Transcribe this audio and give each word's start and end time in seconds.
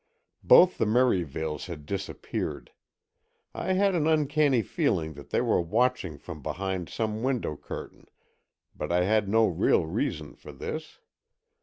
Both 0.43 0.79
the 0.79 0.87
Merivales 0.87 1.67
had 1.67 1.85
disappeared. 1.85 2.71
I 3.53 3.73
had 3.73 3.93
an 3.93 4.07
uncanny 4.07 4.63
feeling 4.63 5.13
that 5.13 5.29
they 5.29 5.41
were 5.41 5.61
watching 5.61 6.17
from 6.17 6.41
behind 6.41 6.89
some 6.89 7.21
window 7.21 7.55
curtain, 7.55 8.07
but 8.75 8.91
I 8.91 9.03
had 9.03 9.29
no 9.29 9.45
real 9.45 9.85
reason 9.85 10.33
for 10.33 10.51
this. 10.51 10.97